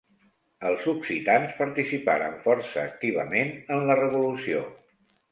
[0.67, 4.63] Els occitans participaren força activament en la Revolució.